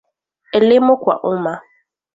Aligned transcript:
Elimu 0.51 0.93
kwa 1.03 1.15
umma 1.31 1.53